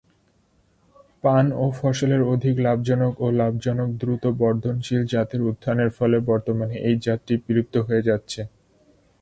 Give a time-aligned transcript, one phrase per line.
[1.23, 7.33] পান ও ফসলের অধিক লাভজনক ও লাভজনক দ্রুত বর্ধনশীল জাতের উত্থানের ফলে বর্তমানে এই জাতটি
[7.43, 8.41] বিলুপ্ত হয়ে যাচ্ছে।